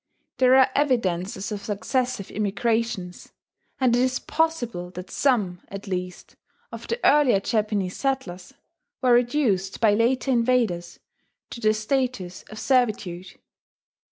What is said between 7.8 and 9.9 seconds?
settlers were reduced